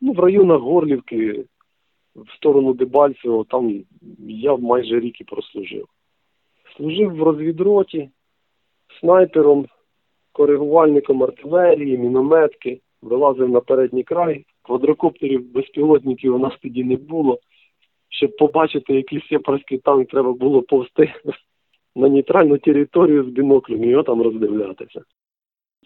[0.00, 1.44] Ну, в районах Горлівки,
[2.14, 3.84] в сторону Дебальцево, там
[4.28, 5.86] я майже рік і прослужив.
[6.76, 8.10] Служив в розвідроті,
[9.00, 9.66] снайпером,
[10.32, 14.44] коригувальником артилерії, мінометки, вилазив на передній край.
[14.62, 17.38] Квадрокоптерів, безпілотників у нас тоді не було.
[18.08, 21.14] Щоб побачити якийсь сепарський танк, треба було повзти
[21.96, 25.02] на нейтральну територію з біноклем його там роздивлятися.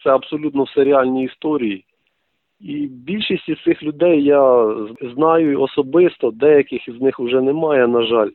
[0.04, 1.84] Це абсолютно все реальні історії.
[2.64, 4.74] І більшість із цих людей я
[5.14, 8.30] знаю особисто, деяких із них вже немає, на жаль.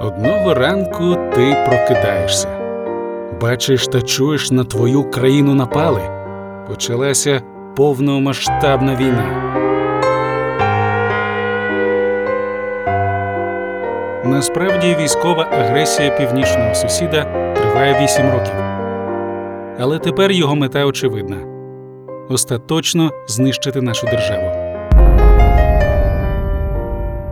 [0.00, 2.48] Одного ранку ти прокидаєшся.
[3.40, 6.00] Бачиш та чуєш на твою країну напали.
[6.68, 7.42] Почалася
[7.76, 9.57] повномасштабна війна.
[14.30, 17.24] Насправді військова агресія північного сусіда
[17.54, 18.52] триває 8 років.
[19.80, 21.36] Але тепер його мета очевидна
[22.28, 24.50] остаточно знищити нашу державу.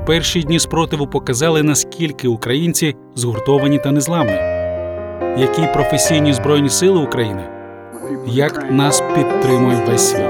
[0.07, 4.39] Перші дні спротиву показали, наскільки українці згуртовані та незламні,
[5.37, 7.43] які професійні збройні сили України,
[8.27, 10.21] як нас підтримує весь світ.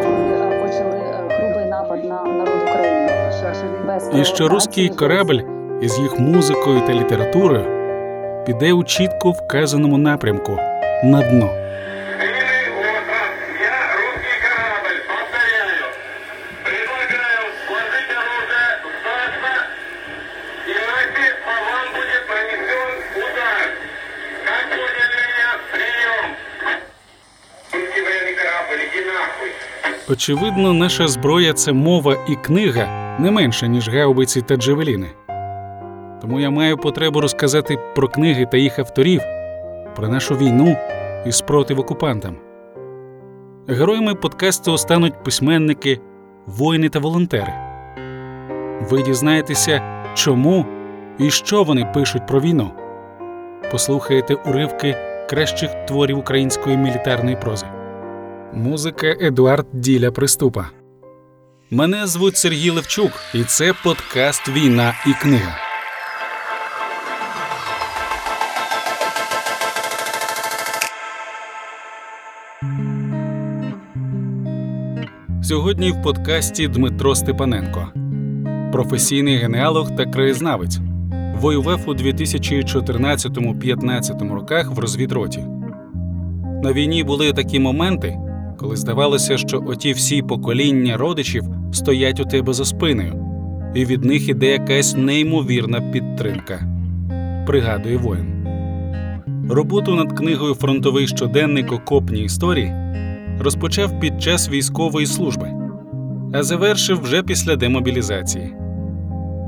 [4.15, 5.39] е, І що руський корабль
[5.83, 7.77] із їх музикою та літературою
[8.47, 10.59] піде у чітко вказаному напрямку
[11.05, 11.51] на дно.
[30.09, 35.26] Очевидно, наша зброя це мова і книга не менше, ніж гаубиці та джевеліни.
[36.27, 39.21] Тому я маю потребу розказати про книги та їх авторів,
[39.97, 40.77] про нашу війну
[41.27, 42.37] і спротив окупантам.
[43.69, 46.01] Героями подкасту стануть письменники,
[46.47, 47.53] воїни та волонтери.
[48.91, 50.67] Ви дізнаєтеся, чому
[51.19, 52.71] і що вони пишуть про війну.
[53.71, 54.97] Послухаєте уривки
[55.31, 57.67] кращих творів української мілітарної прози.
[58.53, 60.67] Музика Едуард Діля Приступа.
[61.71, 65.66] Мене звуть Сергій Левчук, і це подкаст Війна і книга.
[75.49, 77.89] Сьогодні в подкасті Дмитро Степаненко,
[78.73, 80.79] професійний генеалог та краєзнавець.
[81.41, 85.41] Воював у 2014-15 роках в розвідроті.
[86.63, 88.19] На війні були такі моменти,
[88.59, 93.15] коли здавалося, що оті всі покоління родичів стоять у тебе за спиною,
[93.75, 96.61] і від них іде якась неймовірна підтримка.
[97.47, 98.47] Пригадує воїн.
[99.51, 102.75] Роботу над книгою Фронтовий щоденник окопні історії
[103.41, 105.53] розпочав під час військової служби,
[106.35, 108.55] а завершив вже після демобілізації.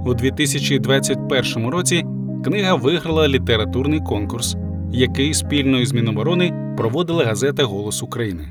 [0.06, 2.04] У 2021 році
[2.44, 4.56] книга виграла літературний конкурс,
[4.92, 8.48] який спільно із Міноборони проводила газета Голос України.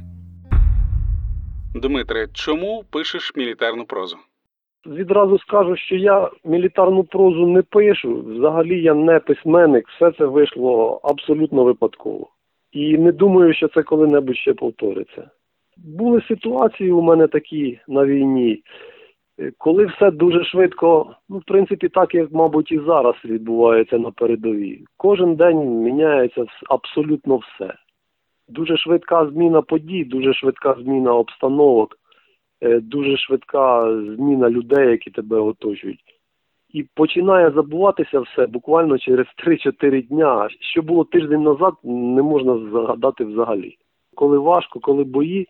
[1.76, 4.18] Дмитре, чому пишеш мілітарну прозу?
[4.88, 8.24] Відразу скажу, що я мілітарну прозу не пишу.
[8.28, 12.28] Взагалі я не письменник, все це вийшло абсолютно випадково.
[12.78, 15.30] І не думаю, що це коли-небудь ще повториться.
[15.78, 18.64] Були ситуації у мене такі на війні,
[19.40, 24.12] е, коли все дуже швидко, ну, в принципі, так як, мабуть, і зараз відбувається на
[24.12, 24.86] передовій.
[24.98, 27.74] Кожен день міняється абсолютно все.
[28.50, 31.96] Дуже швидка зміна подій, дуже швидка зміна обстановок,
[32.62, 36.17] е, дуже швидка зміна людей, які тебе оточують.
[36.78, 40.48] І починає забуватися все буквально через 3-4 дня.
[40.60, 43.78] Що було тиждень назад, не можна згадати взагалі.
[44.16, 45.48] Коли важко, коли бої,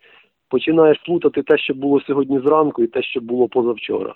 [0.50, 4.14] починаєш плутати те, що було сьогодні зранку, і те, що було позавчора.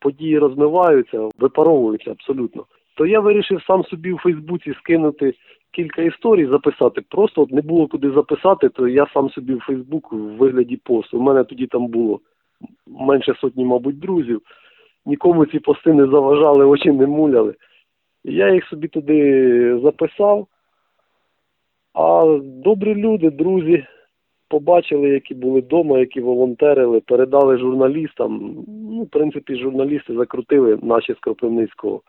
[0.00, 2.64] Події розмиваються, випаровуються абсолютно.
[2.96, 5.34] То я вирішив сам собі у Фейсбуці скинути
[5.70, 7.02] кілька історій, записати.
[7.08, 11.18] Просто от не було куди записати, то я сам собі в Фейсбук в вигляді посту.
[11.18, 12.20] У мене тоді там було
[12.86, 14.42] менше сотні, мабуть, друзів.
[15.06, 17.54] Нікому ці пости не заважали, очі не муляли.
[18.24, 20.46] І я їх собі туди записав.
[21.94, 23.86] А добрі люди, друзі,
[24.48, 28.64] побачили, які були вдома, які волонтерили, передали журналістам.
[28.68, 32.02] Ну, в принципі, журналісти закрутили наші з Кропивницького.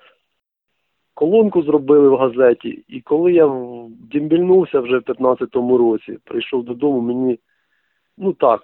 [1.13, 3.75] Колонку зробили в газеті, і коли я
[4.11, 7.39] дімбільнувся вже в 15-му році, прийшов додому, мені
[8.17, 8.61] ну так,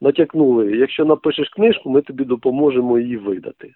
[0.00, 3.74] натякнули, якщо напишеш книжку, ми тобі допоможемо її видати.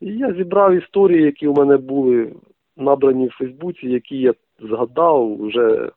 [0.00, 2.32] І я зібрав історії, які у мене були
[2.76, 5.90] набрані в Фейсбуці, які я згадав вже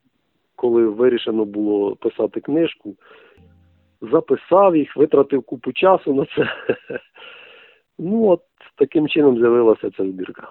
[0.61, 2.95] коли вирішено було писати книжку.
[4.01, 6.47] Записав їх, витратив купу часу на це.
[8.03, 8.41] Ну, от
[8.75, 10.47] таким чином з'явилася ця збірка.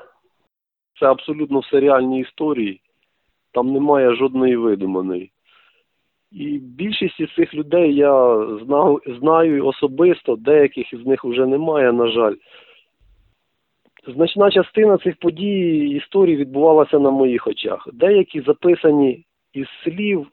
[1.00, 2.80] Це абсолютно все реальні історії,
[3.52, 5.32] там немає жодної видуманої.
[6.32, 12.06] І більшість із цих людей я знав, знаю особисто, деяких із них вже немає, на
[12.10, 12.34] жаль.
[14.06, 17.88] Значна частина цих подій історій відбувалася на моїх очах.
[17.92, 20.26] Деякі записані із слів,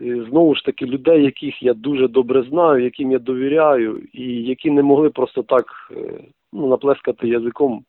[0.00, 4.70] е, знову ж таки, людей, яких я дуже добре знаю, яким я довіряю, і які
[4.70, 7.84] не могли просто так е, ну, наплескати язиком.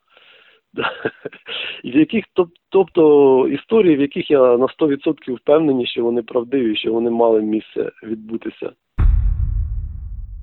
[1.83, 2.25] В яких,
[2.69, 7.91] тобто історії, в яких я на 100% впевнений, що вони правдиві, що вони мали місце
[8.03, 8.71] відбутися.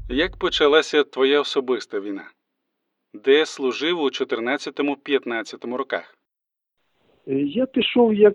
[0.08, 2.24] Як почалася твоя особиста війна?
[3.14, 6.18] Де служив у 14-15 роках?
[7.28, 8.34] Е, Я пішов як,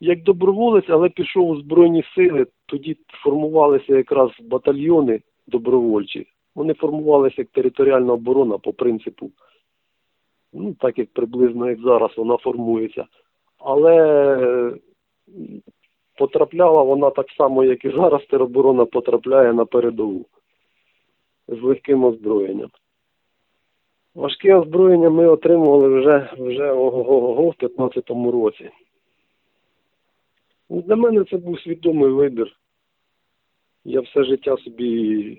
[0.00, 2.46] як доброволець, але пішов у Збройні сили.
[2.66, 6.26] Тоді формувалися якраз батальйони добровольчі.
[6.54, 9.30] Вони формувалися як територіальна оборона по принципу,
[10.56, 13.04] ну так як приблизно як зараз вона формується.
[13.58, 14.66] Але
[16.16, 20.26] потрапляла вона так само, як і зараз тероборона потрапляє на передову
[21.48, 22.70] з легким озброєнням.
[24.14, 28.70] Важке озброєння ми отримували вже, вже ого-го в 15-му році.
[30.70, 32.56] Ну, Для мене це був свідомий вибір.
[33.84, 35.38] Я все життя собі,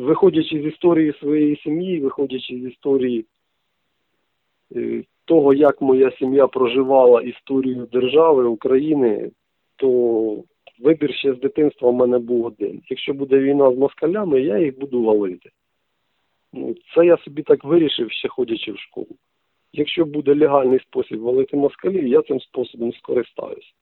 [0.00, 3.26] виходячи з історії своєї сім'ї, виходячи з історії
[5.24, 9.30] того, як моя сім'я проживала історію держави України,
[9.76, 9.88] то
[10.78, 12.82] вибір ще з дитинства в мене був один.
[12.90, 15.50] Якщо буде війна з москалями, я їх буду валити.
[16.52, 19.16] Ну, це я собі так вирішив, ще ходячи в школу.
[19.72, 23.74] Якщо буде легальний спосіб валити москалів, я цим способом скористаюсь.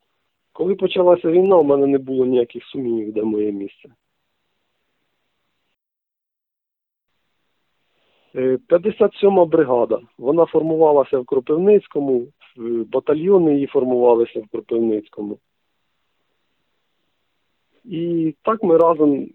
[0.52, 3.88] Коли почалася війна, у мене не було ніяких сумнівів, де моє місце.
[8.34, 10.00] Е, 57-ма бригада.
[10.18, 12.26] Вона формувалася в Кропивницькому,
[12.92, 15.38] батальйони її формувалися в Кропивницькому.
[17.84, 19.28] І так ми разом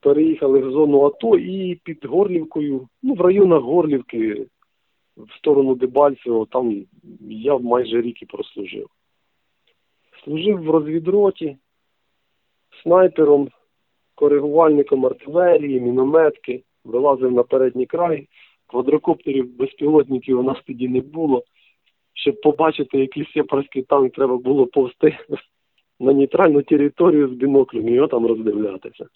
[0.00, 4.46] переїхали в зону АТО і під Горлівкою, ну в районах Горлівки,
[5.16, 6.84] в сторону Дебальцевого, там
[7.20, 8.88] я майже рік і прослужив.
[10.24, 11.56] Служив в розвідроті,
[12.82, 13.48] снайпером,
[14.14, 18.28] коригувальником артилерії, мінометки, вилазив на передній край.
[18.66, 21.42] Квадрокоптерів, безпілотників у нас тоді не було.
[22.14, 25.18] Щоб побачити якийсь сепарський танк, треба було повзти
[26.00, 29.06] на нейтральну територію з біноклем його там роздивлятися.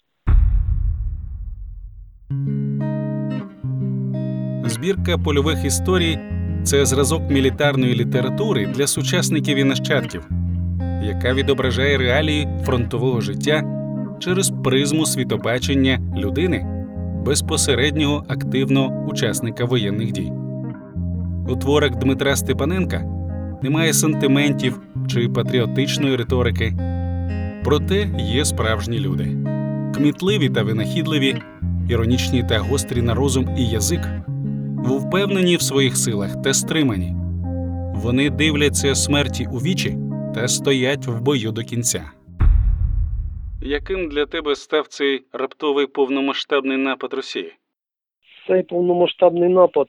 [4.65, 6.17] Збірка польових історій
[6.63, 10.29] це зразок мілітарної літератури для сучасників і нащадків,
[11.03, 13.63] яка відображає реалії фронтового життя
[14.19, 16.78] через призму світобачення людини,
[17.25, 20.31] безпосереднього активного учасника воєнних дій.
[21.49, 23.03] У творах Дмитра Степаненка
[23.63, 26.73] немає сантиментів чи патріотичної риторики,
[27.63, 29.37] проте є справжні люди,
[29.95, 31.35] кмітливі та винахідливі,
[31.89, 34.01] іронічні та гострі на розум і язик,
[34.85, 37.15] впевнені в своїх силах та стримані.
[37.95, 39.97] Вони дивляться смерті у вічі
[40.35, 42.01] та стоять в бою до кінця.
[43.61, 47.53] Яким для тебе став цей раптовий повномасштабний напад Росії?
[48.47, 49.87] Цей повномасштабний напад,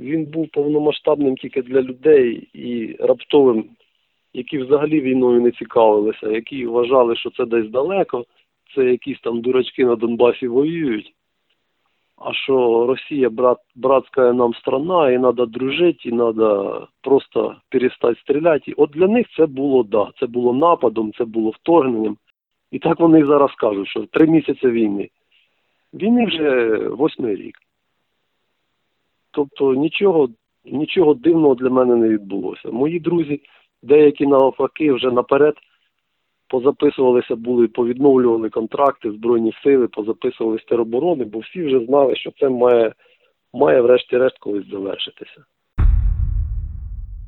[0.00, 3.64] він був повномасштабним тільки для людей і раптовим,
[4.32, 8.24] які взагалі війною не цікавилися, які вважали, що це десь далеко,
[8.74, 11.12] це якісь там дурачки на Донбасі воюють.
[12.16, 18.74] А що Росія брат, братська нам страна, і треба дружити, і треба просто перестати стріляти.
[18.76, 22.16] От для них це було да, це було нападом, це було вторгненням.
[22.70, 25.10] І так вони зараз кажуть, що три місяці війни.
[25.94, 27.58] Війни вже восьмий рік.
[29.30, 30.28] Тобто нічого,
[30.64, 32.70] нічого дивного для мене не відбулося.
[32.70, 33.40] Мої друзі,
[33.82, 35.54] деякі навпаки, вже наперед
[36.48, 42.48] позаписувалися, були, повідновлювали контракти, Збройні сили, позаписували з тероборони, бо всі вже знали, що це
[42.48, 42.94] має,
[43.52, 45.44] має врешті-решт колись завершитися.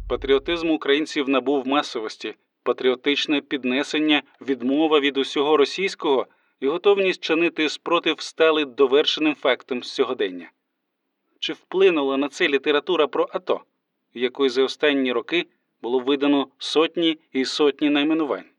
[0.09, 2.35] Патріотизм українців набув масовості,
[2.69, 6.27] патріотичне піднесення, відмова від усього російського
[6.61, 10.51] і готовність чинити спротив стали довершеним фактом сьогодення.
[11.41, 13.61] Чи вплинула на це література про АТО,
[14.15, 15.45] якої за останні роки
[15.83, 18.51] було видано сотні і сотні найменувань?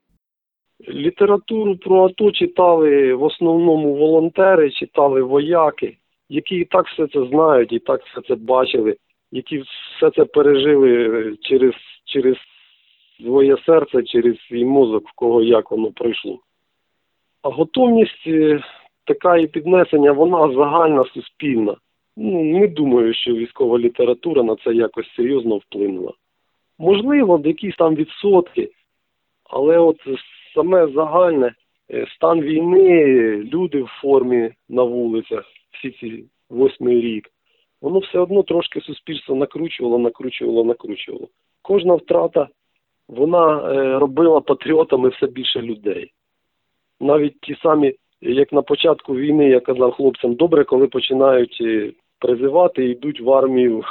[0.89, 5.98] Літературу про АТО читали в основному волонтери, читали вояки,
[6.30, 8.96] які і так все це знають, і так все це бачили.
[9.32, 11.74] які все це пережили через,
[12.06, 12.36] через
[13.22, 16.40] своє серце, через свій мозок, в кого як воно пройшло.
[17.42, 18.60] А готовність е,
[19.06, 21.76] така і піднесення, вона загальна, суспільна.
[22.18, 26.14] Ну, не думаю, що військова література на це якось серйозно вплинула.
[26.80, 28.72] Можливо, якісь там відсотки,
[29.44, 29.98] але от
[30.56, 31.54] саме загальне
[31.92, 33.06] е, стан війни,
[33.54, 37.30] люди в формі на вулицях, всі ці восьмий рік,
[37.82, 41.28] воно все одно трошки суспільство накручувало, накручувало, накручувало.
[41.62, 42.48] Кожна втрата
[43.10, 46.12] вона е, робила патріотами все більше людей.
[47.00, 52.86] Навіть ті самі, як на початку війни, я казав хлопцям, добре, коли починають е, призивати
[52.86, 53.84] і йдуть в армію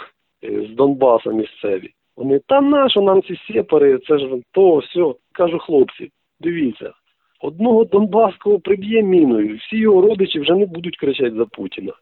[0.44, 1.90] е, з Донбаса місцеві.
[2.16, 5.14] Вони там нащо нам ці сепари, це ж то, все.
[5.32, 6.10] Кажу, хлопці,
[6.40, 6.92] дивіться,
[7.40, 11.92] одного Донбаського приб'є міною, всі його родичі вже не будуть кричати за Путіна.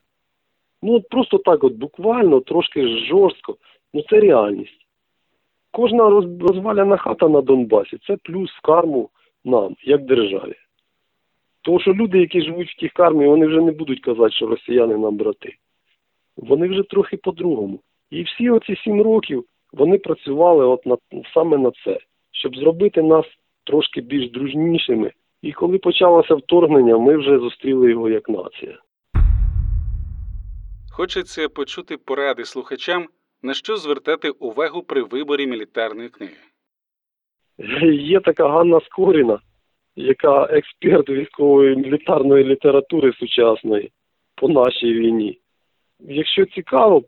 [0.82, 3.56] Ну от просто так, от буквально, трошки жорстко,
[3.94, 4.85] ну це реальність.
[5.76, 9.10] Кожна роз- розваляна хата на Донбасі це плюс карму
[9.44, 10.54] нам, як державі.
[11.62, 14.96] Тому що люди, які живуть в тих кармі, вони вже не будуть казати, що росіяни
[14.96, 15.54] нам брати.
[16.36, 17.80] Вони вже трохи по-другому.
[18.10, 20.96] І всі оці сім років вони працювали от на,
[21.34, 21.98] саме на це,
[22.32, 23.26] щоб зробити нас
[23.64, 25.12] трошки більш дружнішими.
[25.42, 28.78] І коли почалося вторгнення, ми вже зустріли його як нація.
[30.92, 33.06] Хочеться почути поради слухачам,
[33.42, 36.36] на що звертати увагу при виборі мілітарної книги.
[37.92, 39.38] Є така Ганна Скоріна,
[39.96, 43.92] яка експерт військової мілітарної літератури сучасної
[44.34, 45.38] по нашій війні.
[46.00, 47.02] Якщо цікаво,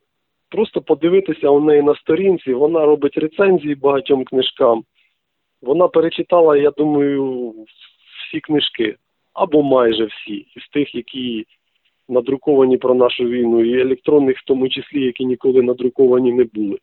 [0.48, 4.84] просто подивитися у неї на сторінці, вона робить рецензії багатьом книжкам.
[5.62, 7.54] Вона перечитала, я думаю,
[8.28, 8.96] всі книжки,
[9.32, 11.46] або майже всі, із тих, які
[12.08, 16.78] надруковані про нашу війну, і електронних, в тому числі, які ніколи надруковані не були.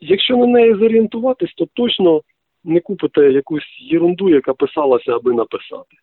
[0.00, 2.20] Якщо на неї зорієнтуватись, то точно
[2.64, 5.96] не купите якусь єрунду, яка писалася, аби написати.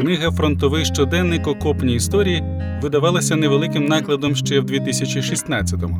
[0.00, 2.42] Книга Фронтовий щоденник окопні історії
[2.82, 5.96] видавалася невеликим накладом ще в 2016-му.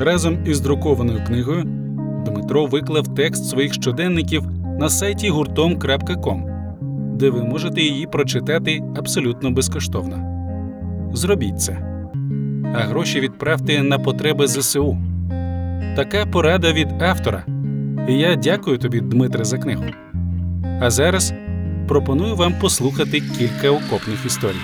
[0.00, 1.62] Разом із друкованою книгою
[2.26, 4.42] Дмитро виклав текст своїх щоденників
[4.80, 6.55] на сайті гуртом.ком,
[7.16, 10.32] де ви можете її прочитати абсолютно безкоштовно.
[11.12, 11.72] Зробіть це.
[12.74, 14.98] А гроші відправте на потреби ЗСУ.
[15.96, 17.44] Така порада від автора.
[18.08, 19.84] І я дякую тобі, Дмитре, за книгу.
[20.80, 21.34] А зараз
[21.88, 24.56] пропоную вам послухати кілька окопних історій.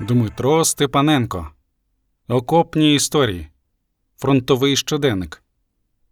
[0.00, 1.48] Дмитро Степаненко.
[2.28, 3.51] Окопні історії.
[4.22, 5.42] Фронтовий щоденник.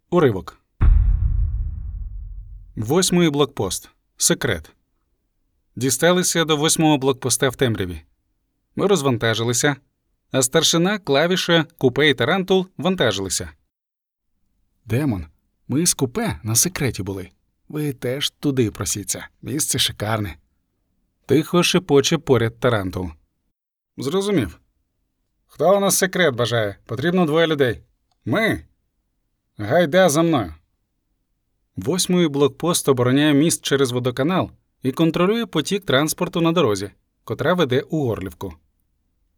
[0.09, 0.57] Уривок.
[2.75, 3.89] Восьмий блокпост.
[4.17, 4.71] Секрет.
[5.75, 8.01] Дісталися до восьмого блокпоста в темряві.
[8.75, 9.75] Ми розвантажилися,
[10.31, 13.49] а старшина, клавіша, купе і тарантул вантажилися.
[14.85, 15.25] Демон,
[15.67, 17.29] ми з купе на секреті були.
[17.69, 19.27] Ви теж туди просіться.
[19.41, 20.37] Місце шикарне.
[21.25, 23.11] Тихо шепоче поряд тарантул.
[23.97, 24.59] Зрозумів.
[25.45, 26.77] Хто у нас секрет бажає?
[26.85, 27.83] Потрібно двоє людей.
[28.25, 28.63] Ми.
[29.57, 30.53] Гайда за мною.
[31.75, 34.51] Восьмий блокпост обороняє міст через водоканал
[34.83, 36.91] і контролює потік транспорту на дорозі,
[37.23, 38.53] котра веде у Горлівку.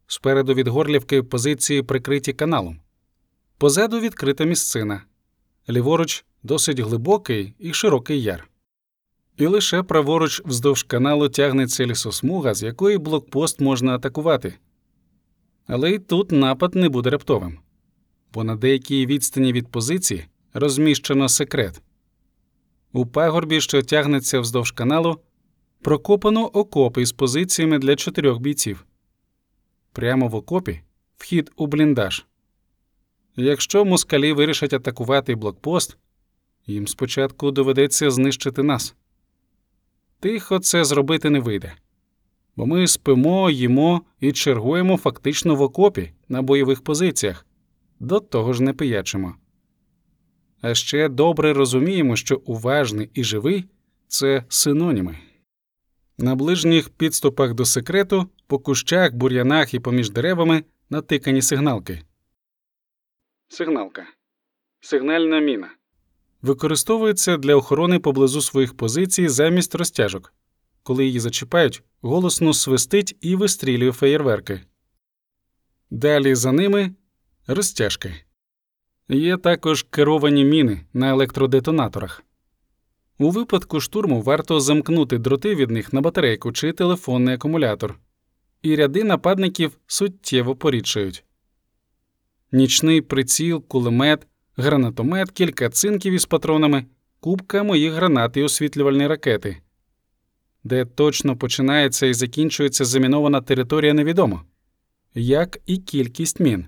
[0.08, 2.80] Спереду від Горлівки позиції прикриті каналом.
[3.58, 5.04] Позаду відкрита місцина.
[5.70, 8.50] Ліворуч досить глибокий і широкий яр.
[9.38, 14.54] І лише праворуч вздовж каналу тягнеться лісосмуга, з якої блокпост можна атакувати.
[15.68, 17.60] Але й тут напад не буде раптовим,
[18.34, 21.82] бо на деякій відстані від позиції розміщено секрет.
[22.94, 25.20] У пагорбі, що тягнеться вздовж каналу,
[25.82, 28.86] прокопано окопи із позиціями для чотирьох бійців.
[29.92, 30.82] Прямо в окопі
[31.18, 32.26] вхід у бліндаж.
[33.36, 35.98] Якщо москалі вирішать атакувати блокпост,
[36.68, 38.96] їм спочатку доведеться знищити нас.
[40.20, 41.74] Тихо це зробити не вийде,
[42.56, 47.46] бо ми спимо, їмо і чергуємо фактично в окопі на бойових позиціях,
[48.04, 49.36] до того ж не пиячимо.
[50.62, 53.66] А ще добре розуміємо, що уважний і живий
[54.08, 55.18] це синоніми.
[56.18, 62.02] На ближніх підступах до секрету, по кущах, бур'янах і поміж деревами натикані сигналки.
[63.48, 64.06] Сигналка.
[64.82, 65.70] Сигнальна міна.
[66.42, 70.34] Використовується для охорони поблизу своїх позицій замість розтяжок.
[70.84, 74.62] Коли її зачіпають, голосно свистить і вистрілює феєрверки.
[75.90, 76.96] Далі за ними
[77.48, 78.14] розтяжки.
[79.10, 82.24] Є також керовані міни на електродетонаторах.
[83.18, 88.00] У випадку штурму варто замкнути дроти від них на батарейку чи телефонний акумулятор,
[88.62, 91.24] і ряди нападників суттєво порідшають.
[92.52, 96.86] Нічний приціл, кулемет, гранатомет, кілька цинків із патронами,
[97.20, 99.58] кубка моїх гранат і освітлювальні ракети.
[100.64, 104.44] Де точно починається і закінчується замінована територія невідомо,
[105.14, 106.66] як і кількість мін.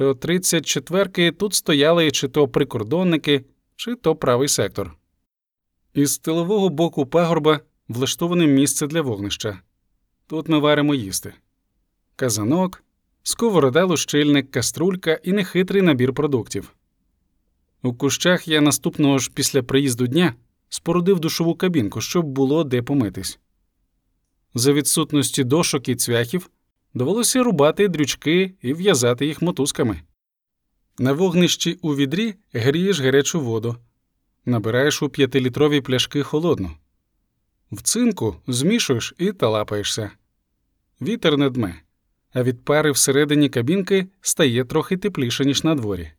[0.00, 3.44] То 34-ки тут стояли чи то прикордонники,
[3.76, 4.96] чи то правий сектор.
[5.94, 9.60] Із тилового боку пагорба влаштоване місце для вогнища.
[10.26, 11.34] Тут ми варимо їсти.
[12.16, 12.82] Казанок,
[13.22, 16.74] сковорода, лущильник, каструлька і нехитрий набір продуктів.
[17.82, 20.34] У кущах я наступного ж після приїзду дня
[20.68, 23.38] спорудив душову кабінку, щоб було де помитись.
[24.54, 26.50] За відсутності дошок і цвяхів
[26.94, 30.02] довелося рубати дрючки і в'язати їх мотузками.
[30.98, 33.76] На вогнищі у відрі грієш гарячу воду,
[34.44, 36.70] набираєш у п'ятилітрові пляшки холодну.
[37.72, 40.10] В цинку змішуєш і талапаєшся.
[41.00, 41.74] Вітер не дме,
[42.32, 46.10] а від пари всередині кабінки стає трохи тепліше, ніж на дворі.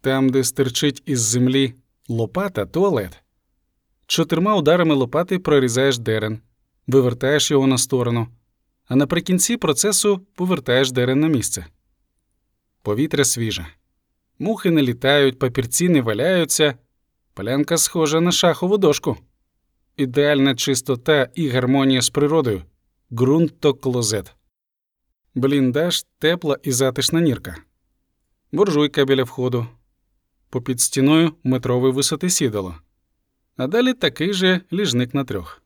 [0.00, 1.74] Там, де стирчить із землі
[2.08, 3.22] лопата, туалет.
[4.06, 6.40] Чотирма ударами лопати прорізаєш дерен,
[6.86, 8.28] вивертаєш його на сторону,
[8.92, 11.66] а наприкінці процесу повертаєш дерен на місце.
[12.82, 13.66] Повітря свіже.
[14.38, 16.74] Мухи не літають, папірці не валяються.
[17.34, 19.16] Полянка схожа на шахову дошку.
[19.96, 22.62] Ідеальна чистота і гармонія з природою.
[23.12, 24.34] Ґрунтоклозет.
[25.34, 27.56] Бліндаж тепла і затишна нірка.
[28.52, 29.66] Буржуйка біля входу.
[30.50, 32.74] Попід стіною метрової висоти сідало.
[33.56, 35.61] А далі такий же ліжник на трьох.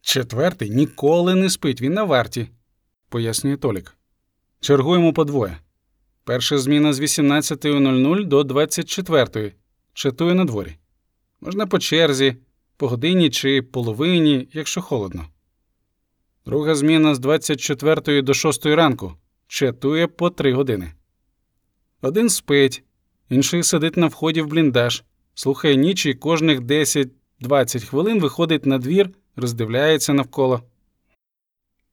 [0.00, 2.48] Четвертий ніколи не спить, він на варті,
[3.08, 3.96] пояснює Толік.
[4.60, 5.58] Чергуємо по двоє.
[6.24, 9.52] Перша зміна з 18.00 до 24.00.
[9.92, 10.76] Чатує на дворі.
[11.40, 12.36] Можна по черзі,
[12.76, 15.28] по годині чи половині, якщо холодно.
[16.46, 19.14] Друга зміна з 24 до 6 ранку
[19.46, 20.92] чатує по 3 години.
[22.02, 22.82] Один спить,
[23.28, 29.10] інший сидить на вході в бліндаж, слухає ніч і кожних 10-20 хвилин виходить на двір,
[29.38, 30.62] роздивляється навколо.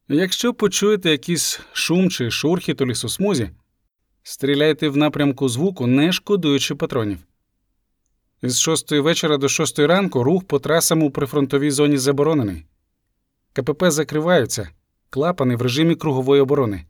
[0.08, 3.50] Якщо почуєте якийсь шум чи шурхіт у лісосмузі,
[4.24, 7.20] стріляйте в напрямку звуку, не шкодуючи патронів.
[8.42, 12.66] З 6 вечора до 6 ранку рух по трасам у прифронтовій зоні заборонений.
[13.54, 14.70] КПП закриваються,
[15.10, 16.86] клапани в режимі кругової оборони.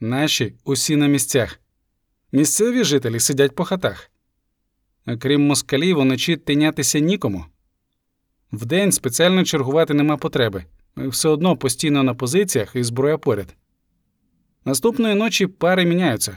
[0.00, 1.60] Наші усі на місцях.
[2.32, 4.10] Місцеві жителі сидять по хатах.
[5.04, 7.44] А крім москалів, уночі тинятися нікому.
[8.56, 10.64] Вдень спеціально чергувати нема потреби.
[10.96, 13.56] Ми все одно постійно на позиціях і зброя поряд.
[14.64, 16.36] Наступної ночі пари міняються.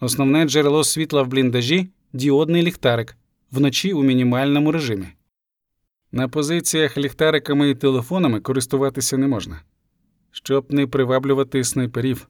[0.00, 3.16] Основне джерело світла в бліндажі діодний ліхтарик,
[3.52, 5.06] вночі у мінімальному режимі.
[6.12, 9.62] На позиціях ліхтариками і телефонами користуватися не можна,
[10.30, 12.28] щоб не приваблювати снайперів.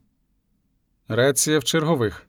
[1.09, 2.26] Рація в чергових.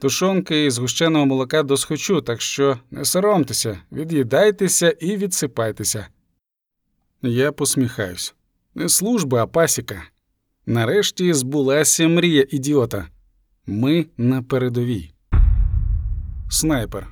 [0.00, 6.08] Тушонки і згущеного молока досхочу, так що не соромтеся, від'їдайтеся і відсипайтеся.
[7.22, 8.34] Я посміхаюсь.
[8.74, 10.02] Не служба, а пасіка.
[10.66, 13.08] Нарешті збулася мрія ідіота.
[13.66, 15.10] Ми на передовій.
[16.50, 17.06] Снайпер.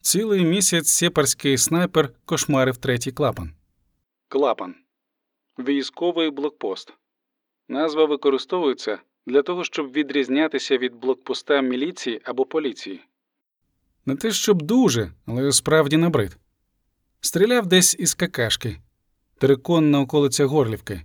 [0.00, 3.52] Цілий місяць сепарський снайпер кошмарив третій клапан.
[4.28, 4.74] Клапан.
[5.58, 6.92] Військовий блокпост.
[7.68, 13.00] Назва використовується для того, щоб відрізнятися від блокпоста міліції або поліції.
[14.06, 16.36] Не те, щоб дуже, але справді набрид.
[17.20, 18.78] Стріляв десь із какашки,
[19.38, 21.02] трикон на околицях Горлівки.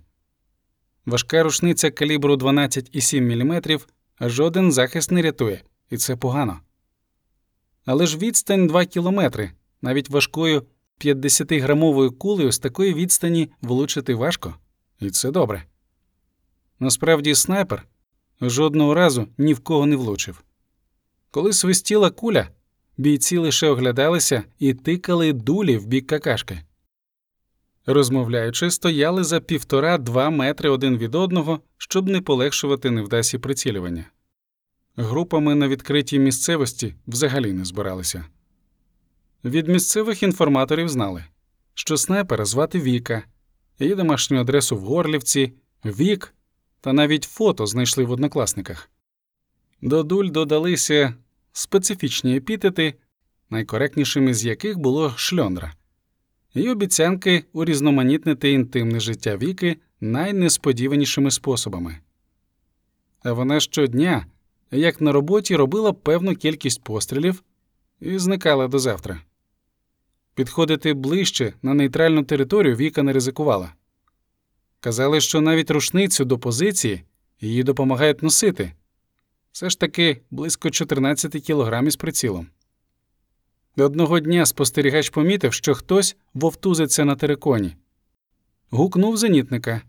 [1.06, 3.80] Важка рушниця калібру 12,7 мм,
[4.20, 6.60] жоден захист не рятує, і це погано.
[7.84, 9.50] Але ж відстань 2 кілометри,
[9.82, 10.66] навіть важкою
[11.00, 14.54] 50-грамовою кулею з такої відстані влучити важко,
[15.00, 15.64] і це добре.
[16.80, 17.86] Насправді, снайпер
[18.40, 20.44] жодного разу ні в кого не влучив.
[21.30, 22.48] Коли свистіла куля,
[22.96, 26.60] бійці лише оглядалися і тикали дулі в бік какашки.
[27.86, 34.04] Розмовляючи, стояли за півтора-два метри один від одного, щоб не полегшувати невдасі прицілювання.
[34.96, 38.24] Групами на відкритій місцевості взагалі не збиралися.
[39.44, 41.24] Від місцевих інформаторів знали,
[41.74, 43.22] що снайпера звати Віка,
[43.78, 45.52] її домашню адресу в Горлівці,
[45.84, 46.34] Вік
[46.84, 48.90] та навіть фото знайшли в однокласниках.
[49.82, 51.14] До дуль додалися
[51.52, 52.94] специфічні епітети,
[53.50, 55.74] найкоректнішими з яких було шльондра,
[56.54, 61.98] і обіцянки урізноманітнити інтимне життя Віки найнесподіванішими способами.
[63.22, 64.26] А вона щодня,
[64.70, 67.42] як на роботі, робила певну кількість пострілів
[68.00, 69.20] і зникала до завтра.
[70.34, 73.72] Підходити ближче на нейтральну територію Віка не ризикувала.
[74.84, 77.04] Казали, що навіть рушницю до позиції
[77.40, 78.72] її допомагають носити.
[79.52, 82.46] Все ж таки близько 14 кілограмів з прицілом.
[83.76, 87.76] Одного дня спостерігач помітив, що хтось вовтузиться на териконі.
[88.70, 89.82] Гукнув зенітника.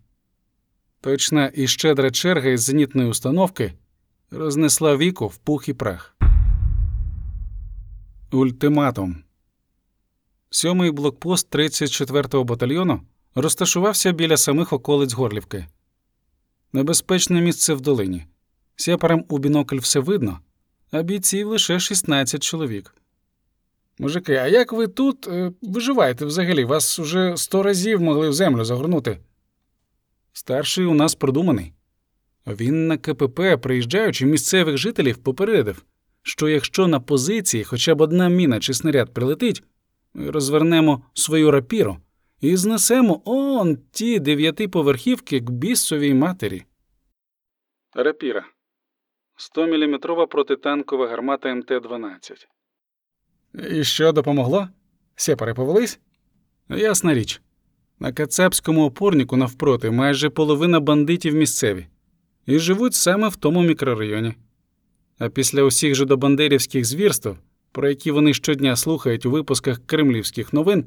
[1.01, 3.73] Точна і щедра черга із зенітної установки
[4.31, 6.17] рознесла віку в пух і прах.
[8.31, 9.23] Ультиматум.
[10.49, 13.01] Сьомий блокпост 34-го батальйону
[13.35, 15.67] розташувався біля самих околиць Горлівки.
[16.73, 18.25] Небезпечне місце в долині.
[18.75, 20.39] Сєпарам у бінокль все видно,
[20.91, 22.95] а бійців лише 16 чоловік.
[23.99, 26.65] Мужики, а як ви тут е, виживаєте взагалі?
[26.65, 29.19] Вас уже сто разів могли в землю загорнути.
[30.33, 31.73] Старший у нас продуманий.
[32.47, 35.85] Він на КПП, приїжджаючи місцевих жителів, попередив,
[36.21, 39.63] що якщо на позиції хоча б одна міна чи снаряд прилетить,
[40.13, 41.97] розвернемо свою рапіру
[42.41, 46.63] і знесемо он ті дев'ятиповерхівки к бісовій матері.
[47.93, 48.45] Рапіра
[49.37, 52.47] 100-мм протитанкова гармата МТ-12.
[53.71, 54.67] І що допомогло?
[55.15, 55.99] Сєпари повелись?
[56.69, 57.41] Ясна річ.
[57.99, 61.87] На кацапському опорнику навпроти майже половина бандитів місцеві
[62.45, 64.33] і живуть саме в тому мікрорайоні.
[65.19, 67.29] А після усіх же добандерівських звірств,
[67.71, 70.85] про які вони щодня слухають у випусках кремлівських новин,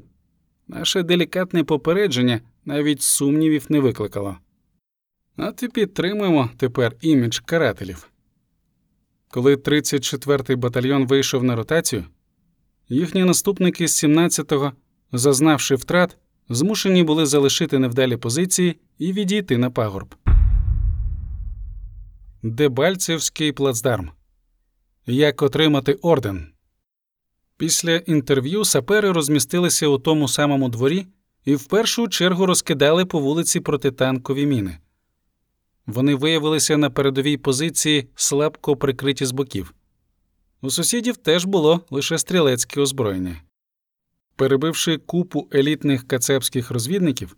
[0.69, 4.37] наше делікатне попередження навіть сумнівів не викликало.
[5.37, 8.09] От і підтримуємо тепер імідж карателів.
[9.27, 12.05] Коли 34-й батальйон вийшов на ротацію,
[12.89, 14.71] їхні наступники з 17-го,
[15.11, 16.17] зазнавши втрат,
[16.49, 20.15] змушені були залишити невдалі позиції і відійти на пагорб.
[22.43, 24.11] Дебальцевський плацдарм.
[25.05, 26.47] Як отримати орден.
[27.59, 31.07] Після інтерв'ю сапери розмістилися у тому самому дворі
[31.45, 34.77] і в першу чергу розкидали по вулиці протитанкові міни.
[35.85, 39.73] Вони виявилися на передовій позиції слабко прикриті з боків.
[40.61, 43.41] У сусідів теж було лише стрілецьке озброєння.
[44.35, 47.37] Перебивши купу елітних кацепських розвідників,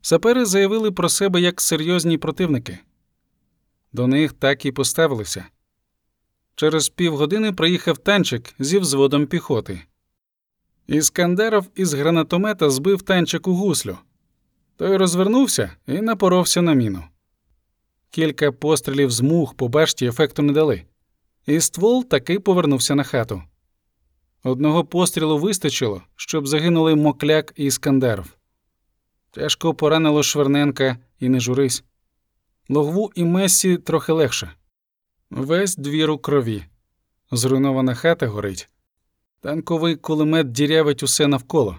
[0.00, 2.78] сапери заявили про себе як серйозні противники.
[3.92, 5.44] До них так і поставилися.
[6.54, 9.82] Через півгодини приїхав танчик зі взводом піхоти.
[10.86, 13.98] Іскандеров із гранатомета збив танчик у гуслю.
[14.76, 17.04] Той розвернувся і напоровся на міну.
[18.10, 20.84] Кілька пострілів з мух по башті ефекту не дали,
[21.46, 23.42] і ствол таки повернувся на хату.
[24.44, 28.26] Одного пострілу вистачило, щоб загинули Мокляк і Іскандеров.
[29.30, 31.84] Тяжко поранило Шверненка і не журись.
[32.68, 34.52] Логву і Мессі трохи легше.
[35.34, 36.64] Весь двір у крові.
[37.30, 38.68] Зруйнована хата горить.
[39.40, 41.78] Танковий кулемет дірявить усе навколо.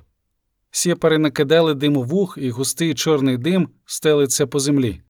[0.72, 5.02] Сєпари накидали диму вух, і густий чорний дим стелиться по землі.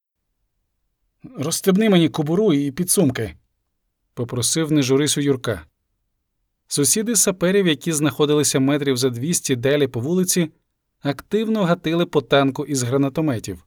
[1.37, 3.35] Розстебни мені кобуру і підсумки,
[4.13, 5.65] попросив не журись Юрка.
[6.67, 10.51] Сусіди саперів, які знаходилися метрів за 200 далі по вулиці,
[11.01, 13.65] активно гатили по танку із гранатометів.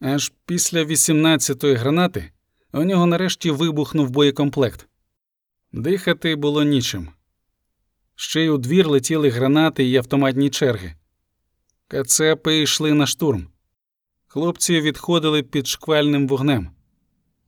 [0.00, 2.32] Аж після 18-ї гранати
[2.72, 4.88] у нього нарешті вибухнув боєкомплект.
[5.72, 7.08] Дихати було нічим.
[8.14, 10.94] Ще й у двір летіли гранати і автоматні черги.
[11.88, 13.46] Кацепи йшли на штурм.
[14.26, 16.70] Хлопці відходили під шквальним вогнем.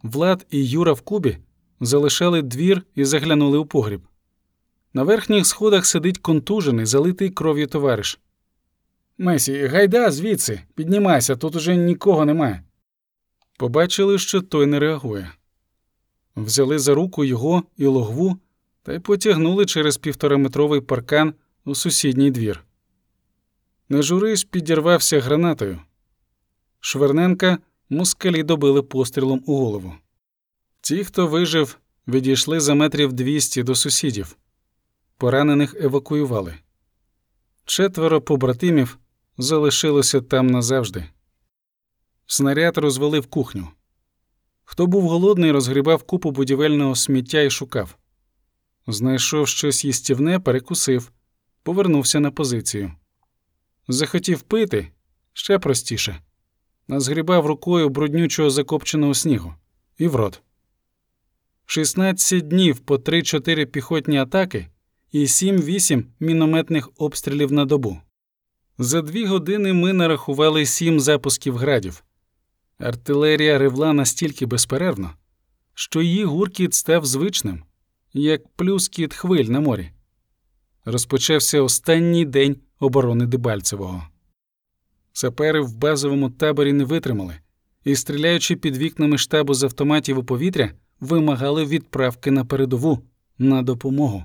[0.02, 1.38] Влад і Юра в кубі
[1.80, 4.02] залишали двір і заглянули у погріб.
[4.94, 8.20] На верхніх сходах сидить контужений, залитий кров'ю товариш.
[9.18, 12.62] Месі, гайда звідси, піднімайся, тут уже нікого немає.
[13.56, 15.32] Побачили, що той не реагує.
[16.36, 18.38] Взяли за руку його і логву
[18.82, 22.64] та й потягнули через півтораметровий паркан у сусідній двір.
[23.88, 25.80] Нежурись підірвався гранатою.
[26.80, 27.58] Шверненка
[27.90, 29.94] москалі добили пострілом у голову.
[30.80, 34.36] Ті, хто вижив, відійшли за метрів 200 до сусідів.
[35.16, 36.54] Поранених евакуювали.
[37.64, 38.98] Четверо побратимів
[39.38, 41.04] залишилося там назавжди.
[42.26, 43.68] Снаряд розвалив кухню.
[44.64, 47.96] Хто був голодний, розгрібав купу будівельного сміття і шукав.
[48.86, 51.12] Знайшов щось їстівне, перекусив,
[51.62, 52.92] повернувся на позицію.
[53.88, 54.88] Захотів пити
[55.32, 56.20] ще простіше.
[56.88, 59.54] Назгрібав рукою бруднючого закопченого снігу
[59.98, 60.42] і в рот.
[61.66, 64.68] 16 днів по 3-4 піхотні атаки
[65.12, 68.00] і 7-8 мінометних обстрілів на добу.
[68.78, 72.04] За дві години ми нарахували сім запусків градів.
[72.78, 75.10] Артилерія ревла настільки безперервно,
[75.74, 77.62] що її гуркіт став звичним,
[78.12, 79.90] як плюскіт хвиль на морі.
[80.84, 84.08] розпочався останній день оборони Дебальцевого.
[85.12, 87.34] Сапери в базовому таборі не витримали
[87.84, 92.98] і, стріляючи під вікнами штабу з автоматів у повітря, вимагали відправки на передову
[93.38, 94.24] на допомогу.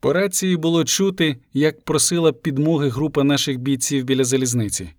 [0.00, 4.90] По рації було чути, як просила підмоги група наших бійців біля залізниці.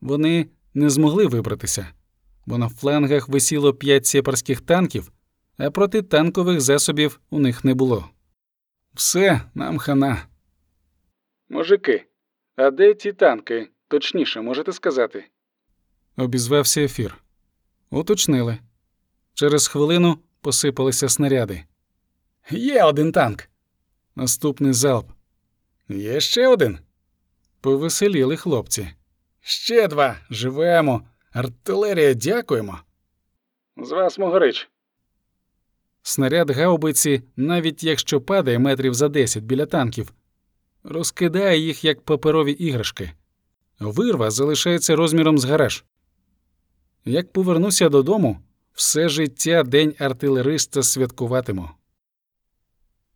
[0.00, 0.46] Вони
[0.78, 1.86] не змогли вибратися,
[2.46, 5.12] бо на флангах висіло п'ять сепарських танків,
[5.56, 8.08] а протитанкових засобів у них не було.
[8.94, 10.26] Все, нам хана.
[11.48, 12.04] Мужики,
[12.56, 13.68] а де ті танки?
[13.88, 15.24] Точніше, можете сказати?
[16.16, 17.18] Обізвався ефір.
[17.90, 18.58] Уточнили.
[19.34, 21.64] Через хвилину посипалися снаряди.
[22.50, 23.48] Є один танк.
[24.16, 25.10] Наступний залп.
[25.88, 26.78] Є ще один.
[27.60, 28.88] Повеселіли хлопці.
[29.50, 30.16] Ще два.
[30.30, 31.02] Живемо.
[31.32, 32.78] Артилерія, дякуємо.
[33.76, 34.68] З вас, Могорич.
[36.02, 40.12] Снаряд гаубиці, навіть якщо падає метрів за десять біля танків,
[40.82, 43.12] розкидає їх як паперові іграшки.
[43.80, 45.84] Вирва залишається розміром з гараж.
[47.04, 48.38] Як повернуся додому,
[48.72, 51.70] все життя день артилериста святкуватиму.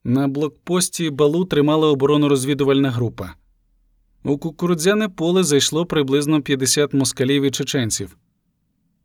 [0.05, 3.35] На блокпості балу тримала оборону розвідувальна група.
[4.25, 8.17] У кукурудзяне поле зайшло приблизно 50 москалів і чеченців.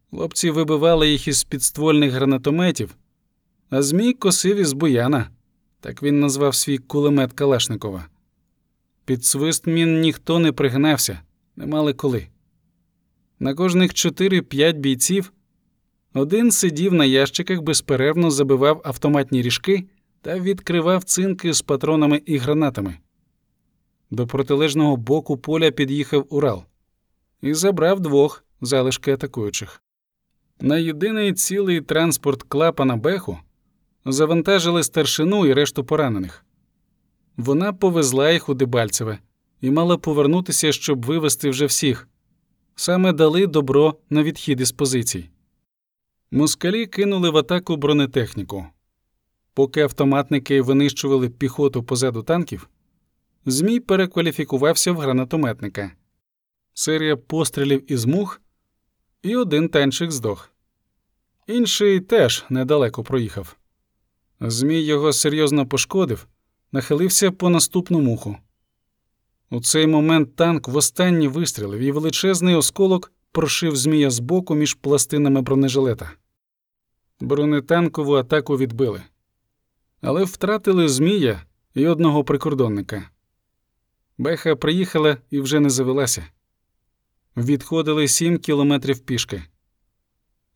[0.09, 2.95] Хлопці вибивали їх із підствольних гранатометів,
[3.69, 5.29] а Змій косив із буяна,
[5.79, 8.07] так він назвав свій кулемет Калашникова.
[9.05, 11.19] Під свист мін ніхто не пригнався,
[11.55, 12.27] не мали коли.
[13.39, 15.33] На кожних 4-5 бійців
[16.13, 19.83] один сидів на ящиках, безперервно забивав автоматні ріжки
[20.21, 22.97] та відкривав цинки з патронами і гранатами.
[24.11, 26.63] До протилежного боку поля під'їхав Урал
[27.41, 29.83] і забрав двох залишки атакуючих.
[30.61, 33.37] На єдиний цілий транспорт клапана Беху
[34.05, 36.45] завантажили старшину і решту поранених.
[37.37, 39.19] Вона повезла їх у Дебальцеве
[39.61, 42.07] і мала повернутися, щоб вивезти вже всіх.
[42.75, 45.29] Саме дали добро на відхід із позицій.
[46.31, 48.65] Москалі кинули в атаку бронетехніку.
[49.53, 52.69] Поки автоматники винищували піхоту позаду танків,
[53.49, 55.91] Змій перекваліфікувався в гранатометника.
[56.73, 58.41] Серія пострілів із мух,
[59.21, 60.51] і один танчик здох.
[61.47, 63.57] Інший теж недалеко проїхав.
[64.39, 66.27] Змій його серйозно пошкодив,
[66.71, 68.37] нахилився по наступну муху.
[69.49, 76.11] У цей момент танк востаннє вистрілив, і величезний осколок прошив змія збоку між пластинами бронежилета.
[77.19, 79.03] Бронетанкову атаку відбили,
[80.01, 83.09] але втратили змія і одного прикордонника.
[84.17, 86.27] Беха приїхала і вже не завелася.
[87.37, 89.43] Відходили сім кілометрів пішки.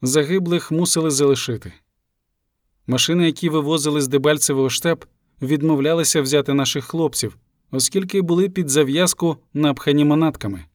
[0.01, 1.73] Загиблих мусили залишити.
[2.87, 5.05] Машини, які вивозили з Дебальцевого штаб,
[5.41, 7.37] відмовлялися взяти наших хлопців,
[7.71, 10.65] оскільки були під зав'язку напхані манатками.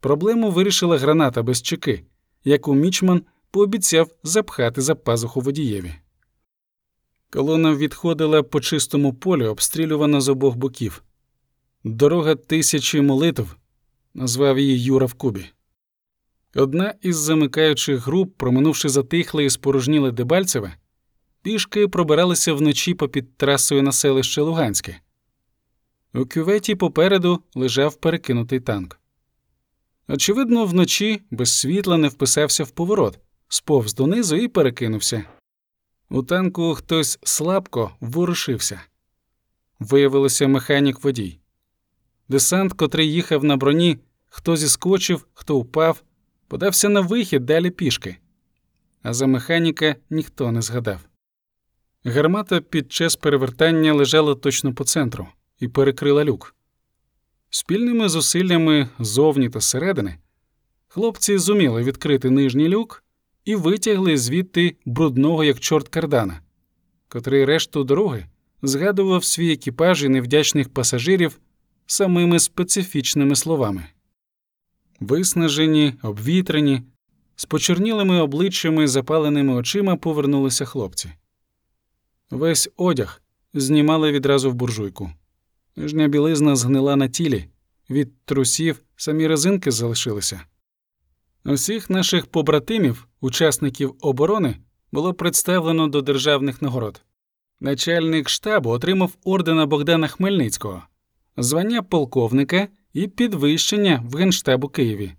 [0.00, 2.04] Проблему вирішила граната без чеки,
[2.44, 5.94] яку мічман пообіцяв запхати за пазуху водієві.
[7.30, 11.02] Колона відходила по чистому полю, обстрілювана з обох боків.
[11.84, 13.56] Дорога тисячі молитв,
[14.14, 15.46] назвав її Юра в Кубі.
[16.54, 20.76] Одна із замикаючих груп, проминувши затихле і спорожніле Дебальцеве,
[21.42, 25.00] пішки пробиралися вночі попід трасою на селище Луганське.
[26.14, 29.00] У кюветі попереду лежав перекинутий танк.
[30.08, 33.18] Очевидно, вночі без світла не вписався в поворот,
[33.48, 35.24] сповз донизу і перекинувся.
[36.10, 38.80] У танку хтось слабко ворушився.
[39.78, 41.41] Виявилося механік водій.
[42.32, 46.02] Десант, котрий їхав на броні, хто зіскочив, хто упав,
[46.48, 48.16] подався на вихід далі пішки,
[49.02, 51.00] а за механіка ніхто не згадав.
[52.04, 55.28] Гармата під час перевертання лежала точно по центру
[55.60, 56.54] і перекрила люк.
[57.50, 60.18] Спільними зусиллями зовні та зсередини
[60.88, 63.04] хлопці зуміли відкрити нижній люк
[63.44, 66.40] і витягли звідти брудного, як чорт кардана,
[67.08, 68.26] котрий решту дороги
[68.62, 71.38] згадував свій екіпаж і невдячних пасажирів
[71.86, 73.86] самими специфічними словами.
[75.00, 76.82] Виснажені, обвітрені,
[77.36, 81.12] з почорнілими обличчями, запаленими очима повернулися хлопці.
[82.30, 83.22] Весь одяг
[83.54, 85.10] знімали відразу в буржуйку.
[85.76, 87.44] Нижня білизна згнила на тілі,
[87.90, 90.40] від трусів самі резинки залишилися.
[91.44, 94.56] Усіх наших побратимів, учасників оборони,
[94.92, 97.02] було представлено до державних нагород.
[97.60, 100.82] Начальник штабу отримав ордена Богдана Хмельницького,
[101.36, 105.12] звання полковника і підвищення в Генштабу Києві.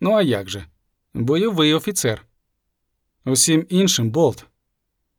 [0.00, 0.66] Ну а як же?
[1.14, 2.26] Бойовий офіцер.
[3.24, 4.46] Усім іншим болт.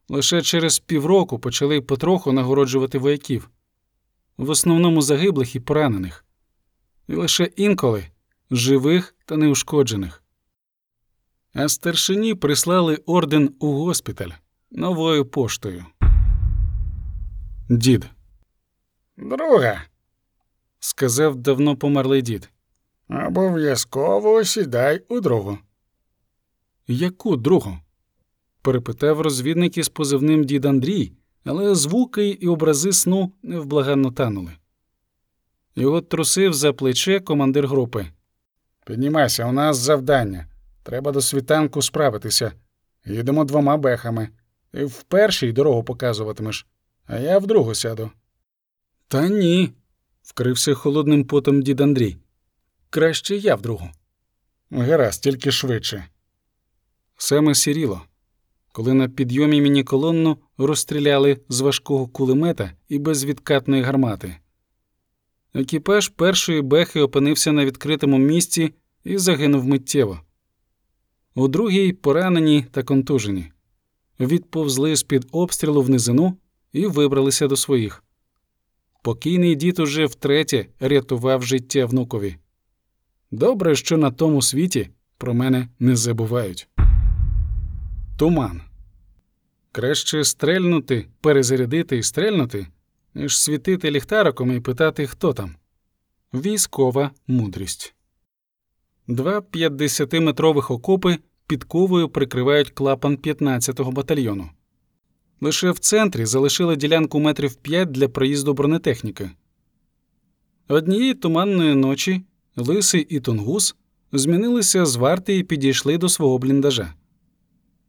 [0.09, 3.49] Лише через півроку почали потроху нагороджувати вояків.
[4.38, 6.25] в основному загиблих і поранених,
[7.07, 8.05] і лише інколи
[8.51, 10.23] живих та неушкоджених.
[11.53, 14.29] А старшині прислали орден у госпіталь
[14.71, 15.85] новою поштою.
[17.69, 18.09] Дід.
[19.17, 19.81] Друга,
[20.79, 22.49] сказав давно померлий дід.
[23.09, 25.57] Обов'язково сідай у другу.
[26.87, 27.77] Яку другу?
[28.61, 31.11] перепитав розвідник із позивним дід Андрій,
[31.43, 34.51] але звуки і образи сну невблаганно танули.
[35.75, 38.05] Його трусив за плече командир групи.
[38.85, 40.47] Піднімайся, у нас завдання.
[40.83, 42.51] Треба до світанку справитися.
[43.05, 44.29] Їдемо двома бехами.
[44.71, 46.67] Ти в першій дорогу показуватимеш,
[47.05, 48.11] а я в другу сяду.
[49.07, 49.73] Та ні,
[50.29, 52.17] вкрився холодним потом дід Андрій.
[52.89, 53.89] Краще я в другу.
[54.71, 56.05] Гаразд, тільки швидше.
[57.17, 58.01] Саме сіріло,
[58.71, 64.35] коли на підйомі міні-колонну розстріляли з важкого кулемета і безвідкатної гармати.
[65.53, 70.19] Екіпаж першої бехи опинився на відкритому місці і загинув миттєво.
[71.35, 73.51] У другій поранені та контужені.
[74.19, 76.37] Відповзли з-під обстрілу в низину
[76.73, 78.03] і вибралися до своїх.
[79.10, 82.36] Покійний дід уже втретє рятував життя внукові.
[83.32, 86.69] Добре, що на тому світі про мене не забувають.
[88.17, 88.62] Туман.
[89.72, 92.67] Краще стрельнути, перезарядити і стрельнути,
[93.15, 95.56] ніж світити ліхтариком і питати, хто там.
[96.34, 97.95] Військова мудрість.
[99.08, 101.17] Два 50-метрових окопи
[101.48, 104.50] підковою прикривають клапан 15-го батальйону.
[105.41, 109.32] Лише в центрі залишили ділянку метрів 5 для проїзду бронетехніки.
[110.67, 112.21] Однієї туманної ночі
[112.56, 113.75] Лисий і Тунгус
[114.12, 116.93] змінилися з варти і підійшли до свого бліндажа.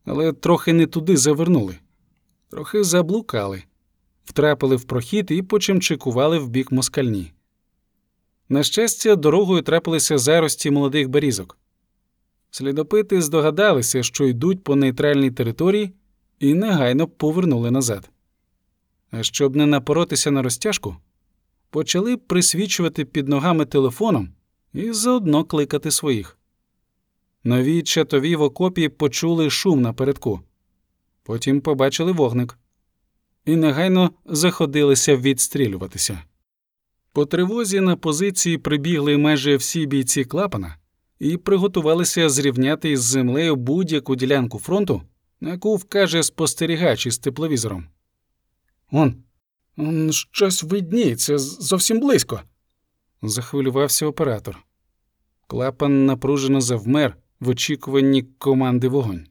[0.05, 1.77] Але трохи не туди завернули,
[2.51, 3.63] трохи заблукали,
[4.25, 7.33] втрапили в прохід і почимчикували в бік москальні.
[8.49, 11.59] На щастя, дорогою трапилися зарості молодих берізок.
[12.51, 15.93] Слідопити здогадалися, що йдуть по нейтральній території,
[16.41, 18.11] і негайно повернули назад.
[19.11, 20.97] А щоб не напоротися на розтяжку,
[21.71, 24.33] почали присвічувати під ногами телефоном
[24.73, 26.39] і заодно кликати своїх.
[27.45, 30.41] Нові чатові в окопі почули шум напередку,
[31.23, 32.59] потім побачили вогник
[33.45, 36.23] і негайно заходилися відстрілюватися.
[37.13, 40.77] По тривозі на позиції прибігли майже всі бійці клапана
[41.19, 45.03] і приготувалися зрівняти із землею будь-яку ділянку фронту,
[45.41, 47.89] на яку вкаже спостерігач із тепловізором.
[48.91, 49.23] Он,
[49.77, 52.41] он щось видніється зовсім близько.
[53.23, 54.59] захвилювався оператор.
[55.47, 59.27] Клапан напружено завмер в очікуванні команди вогонь.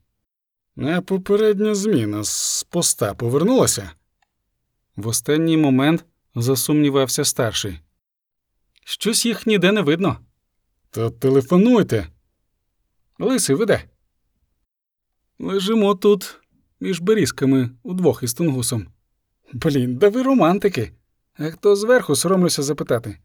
[0.77, 3.91] А попередня зміна з поста повернулася.
[4.95, 7.79] В останній момент засумнівався старший.
[8.85, 10.17] Щось їх ніде не видно.
[10.91, 12.07] То телефонуйте.
[13.19, 13.83] Лисий веде.
[15.39, 16.39] Лежимо тут
[16.79, 18.87] між берізками удвох із тунгусом.
[19.53, 20.91] Блін, да ви романтики.
[21.37, 23.17] А хто зверху соромлюся запитати?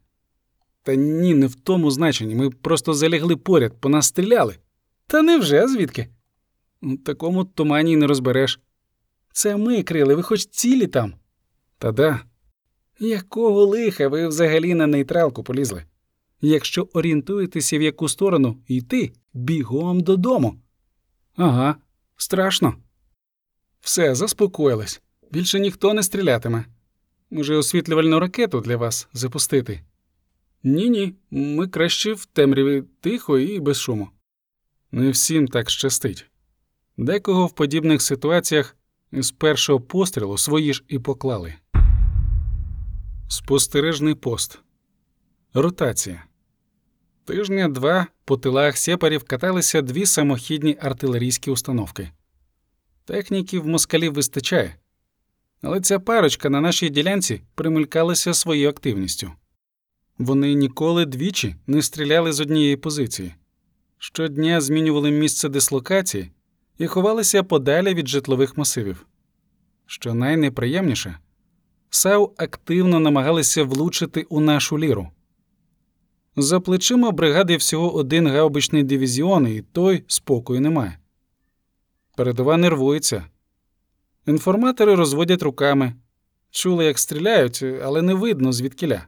[0.83, 2.35] Та ні, не в тому значенні.
[2.35, 4.55] Ми просто залягли поряд, по нас стріляли.
[5.07, 6.07] Та невже звідки?
[6.81, 8.59] У такому тумані й не розбереш.
[9.33, 11.13] Це ми крили, ви хоч цілі там.
[11.77, 12.19] Та да.
[12.99, 15.83] Якого лиха ви взагалі на нейтралку полізли?
[16.41, 20.55] Якщо орієнтуєтеся, в яку сторону йти, бігом додому.
[21.35, 21.75] Ага,
[22.17, 22.75] страшно.
[23.81, 25.01] Все, заспокоїлись.
[25.31, 26.65] Більше ніхто не стрілятиме.
[27.29, 29.81] Може, освітлювальну ракету для вас запустити?
[30.63, 34.09] Ні, ні, ми краще в темряві тихо і без шуму.
[34.91, 36.25] Не всім так щастить.
[36.97, 38.75] Декого в подібних ситуаціях
[39.11, 41.53] з першого пострілу свої ж і поклали.
[43.27, 44.59] Спостережний пост.
[45.53, 46.23] Ротація.
[47.25, 52.11] Тижня два по тилах сепарів каталися дві самохідні артилерійські установки.
[53.05, 54.75] Техніків москалів вистачає,
[55.61, 59.31] але ця парочка на нашій ділянці примелькалася своєю активністю.
[60.17, 63.33] Вони ніколи двічі не стріляли з однієї позиції.
[63.97, 66.31] Щодня змінювали місце дислокації
[66.77, 69.05] і ховалися подалі від житлових масивів.
[69.85, 71.17] Що найнеприємніше,
[71.89, 75.09] САУ активно намагалися влучити у нашу ліру.
[76.35, 80.99] За плечима бригади всього один гаубичний дивізіон, і той спокою немає.
[82.17, 83.25] Передова нервується.
[84.27, 85.93] Інформатори розводять руками.
[86.51, 89.07] Чули, як стріляють, але не видно звідкіля.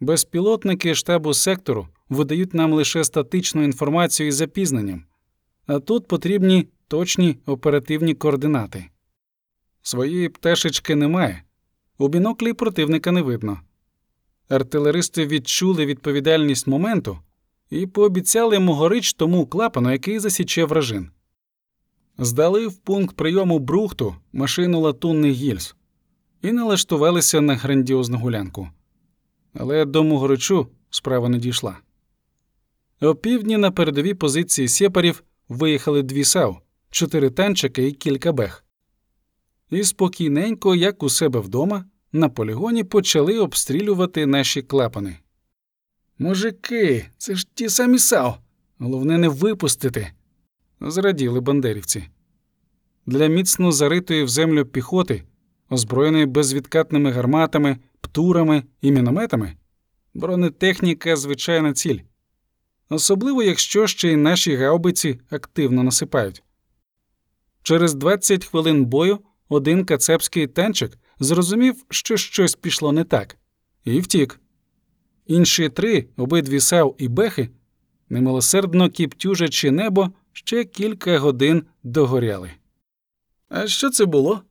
[0.00, 5.04] Безпілотники штабу сектору видають нам лише статичну інформацію із запізненням,
[5.66, 8.84] а тут потрібні точні оперативні координати.
[9.82, 11.42] Своєї пташечки немає,
[11.98, 13.60] у біноклі противника не видно,
[14.48, 17.18] артилеристи відчули відповідальність моменту
[17.70, 21.10] і пообіцяли могорич тому клапану, який засіче вражин.
[22.18, 25.76] Здали в пункт прийому брухту машину латунних гільз
[26.42, 28.68] і налаштувалися на грандіозну гулянку.
[29.54, 31.78] Але до Могоричу справа не дійшла.
[33.00, 36.56] О півдні на передовій позиції сепарів виїхали дві САУ,
[36.90, 38.64] чотири танчики і кілька бех.
[39.70, 41.84] І спокійненько, як у себе вдома,
[42.14, 45.16] на полігоні почали обстрілювати наші клапани.
[46.18, 48.34] Мужики, це ж ті самі САУ.
[48.78, 50.10] Головне не випустити.
[50.80, 52.04] Зраділи бандерівці.
[53.06, 55.22] Для міцно заритої в землю піхоти,
[55.70, 59.56] озброєної безвідкатними гарматами, птурами і мінометами,
[60.14, 61.98] бронетехніка звичайна ціль.
[62.88, 66.42] Особливо, якщо ще й наші гаубиці активно насипають.
[67.62, 73.36] Через 20 хвилин бою один кацепський танчик зрозумів, що щось пішло не так,
[73.84, 74.40] і втік.
[75.26, 77.48] Інші три, обидві сав і бехи,
[78.08, 82.50] немилосердно кіптюжачи небо, ще кілька годин догоряли.
[83.48, 84.42] А що це було?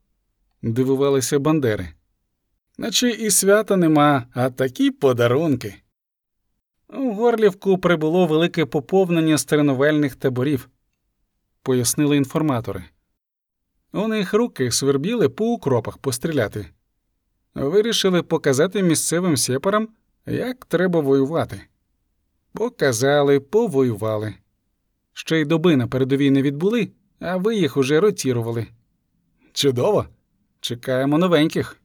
[0.62, 1.90] дивувалися бандери.
[2.78, 5.76] Наче і свята нема, а такі подарунки.
[6.90, 10.70] У Горлівку прибуло велике поповнення з тренувальних таборів,
[11.62, 12.84] пояснили інформатори.
[13.94, 16.66] У них руки свербіли по укропах постріляти.
[17.56, 19.88] Вирішили показати місцевим сепарам,
[20.26, 21.62] як треба воювати.
[22.54, 24.34] Показали, повоювали.
[25.14, 28.68] Ще й доби на передовій не відбули, а ви їх уже ротірували.
[29.54, 30.06] Чудово!
[30.60, 31.78] Чекаємо новеньких.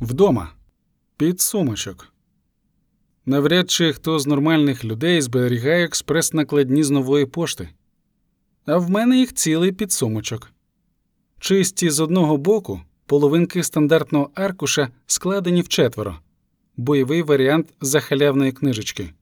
[0.00, 0.52] Вдома.
[1.16, 2.08] Підсумочок.
[3.26, 7.68] Навряд чи хто з нормальних людей зберігає експрес-накладні з нової пошти.
[8.66, 10.52] А в мене їх цілий підсумочок.
[11.38, 16.18] Чисті з одного боку, половинки стандартного аркуша складені в четверо,
[16.76, 19.12] бойовий варіант захалявної книжечки.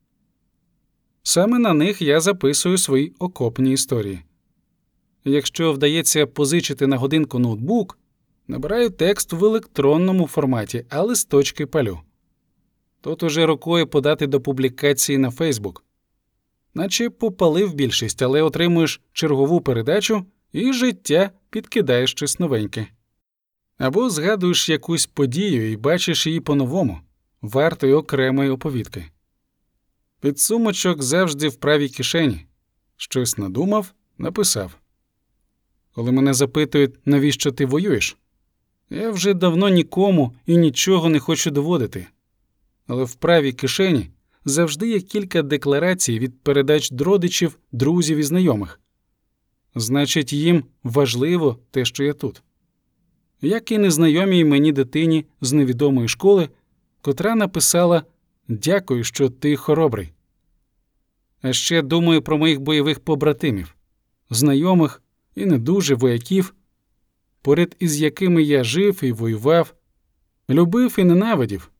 [1.23, 4.19] Саме на них я записую свої окопні історії.
[5.25, 7.99] Якщо вдається позичити на годинку ноутбук,
[8.47, 11.99] набираю текст в електронному форматі, а листочки палю.
[13.01, 15.83] Тут уже рукою подати до публікації на Фейсбук.
[16.73, 22.87] Наче попалив більшість, але отримуєш чергову передачу і життя підкидає щось новеньке.
[23.77, 26.99] Або згадуєш якусь подію і бачиш її по-новому,
[27.41, 29.05] вартою окремої оповідки.
[30.19, 32.45] Підсумочок завжди в правій кишені.
[32.97, 34.71] Щось надумав, написав.
[35.91, 38.17] Коли мене запитують, навіщо ти воюєш,
[38.89, 42.07] я вже давно нікому і нічого не хочу доводити.
[42.87, 44.09] Але в правій кишені
[44.45, 48.79] завжди є кілька декларацій від передач родичів, друзів і знайомих.
[49.75, 52.41] Значить, їм важливо те, що я тут.
[53.41, 56.49] Як і незнайомій мені дитині з невідомої школи,
[57.01, 58.03] котра написала
[58.47, 60.11] Дякую, що ти хоробрий.
[61.41, 63.75] А ще думаю про моїх бойових побратимів,
[64.29, 65.01] знайомих
[65.35, 66.55] і не дуже вояків,
[67.41, 69.75] поряд із якими я жив і воював,
[70.49, 71.71] любив і ненавидів,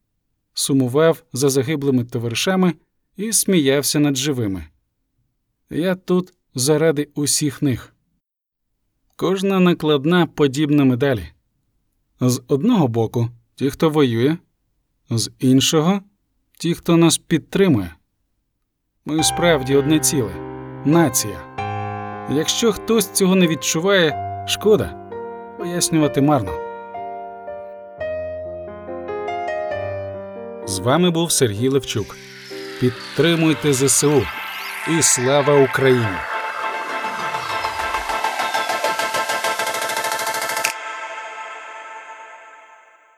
[0.53, 2.73] сумував за загиблими товаришами
[3.17, 4.65] і сміявся над живими.
[5.69, 7.93] Я тут заради усіх них.
[9.15, 11.27] Кожна накладна подібна медалі.
[12.19, 14.37] З одного боку ті, хто воює,
[15.09, 16.01] з іншого
[16.59, 17.95] ті, хто нас підтримує.
[19.05, 20.33] Ми справді одне ціле
[20.85, 21.47] нація.
[22.31, 25.01] Якщо хтось цього не відчуває, шкода
[25.57, 26.60] пояснювати марно.
[30.81, 32.17] Вами був Сергій Левчук.
[32.79, 34.23] Підтримуйте ЗСУ
[34.99, 36.30] і слава Україні!